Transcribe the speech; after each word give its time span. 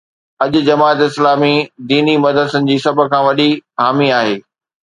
اڄ 0.43 0.53
جماعت 0.69 0.99
اسلامي 1.07 1.51
ديني 1.91 2.15
مدرسن 2.25 2.63
جي 2.71 2.77
سڀ 2.87 2.95
کان 3.13 3.21
وڏي 3.27 3.49
حامي 3.81 4.09
آهي. 4.21 4.35